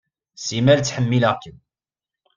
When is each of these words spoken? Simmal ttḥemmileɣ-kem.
Simmal 0.45 0.79
ttḥemmileɣ-kem. 0.81 1.57